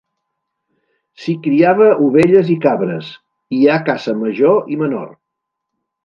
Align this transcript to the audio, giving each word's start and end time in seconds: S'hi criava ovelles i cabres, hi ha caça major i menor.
S'hi 1.25 1.33
criava 1.47 1.89
ovelles 2.05 2.49
i 2.53 2.55
cabres, 2.63 3.11
hi 3.57 3.59
ha 3.67 3.75
caça 3.91 4.15
major 4.23 4.73
i 4.77 4.79
menor. 4.83 5.05